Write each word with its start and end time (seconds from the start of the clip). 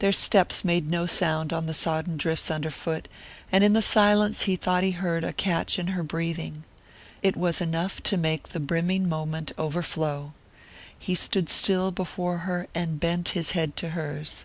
Their 0.00 0.10
steps 0.10 0.64
made 0.64 0.90
no 0.90 1.06
sound 1.06 1.52
on 1.52 1.66
the 1.66 1.74
sodden 1.74 2.16
drifts 2.16 2.50
underfoot, 2.50 3.06
and 3.52 3.62
in 3.62 3.72
the 3.72 3.80
silence 3.82 4.42
he 4.42 4.56
thought 4.56 4.82
he 4.82 4.90
heard 4.90 5.22
a 5.22 5.32
catch 5.32 5.78
in 5.78 5.86
her 5.94 6.02
breathing. 6.02 6.64
It 7.22 7.36
was 7.36 7.60
enough 7.60 8.02
to 8.02 8.16
make 8.16 8.48
the 8.48 8.58
brimming 8.58 9.08
moment 9.08 9.52
overflow. 9.56 10.32
He 10.98 11.14
stood 11.14 11.48
still 11.48 11.92
before 11.92 12.38
her 12.38 12.66
and 12.74 12.98
bent 12.98 13.28
his 13.28 13.52
head 13.52 13.76
to 13.76 13.90
hers. 13.90 14.44